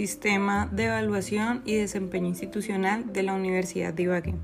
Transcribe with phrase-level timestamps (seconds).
[0.00, 4.34] Sistema de Evaluación y Desempeño Institucional de la Universidad de Ibagué.